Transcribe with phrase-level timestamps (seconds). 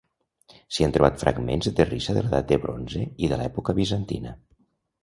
[0.77, 4.37] S'hi han trobat fragments de terrissa de l'edat de Bronze i de l'època bizantina.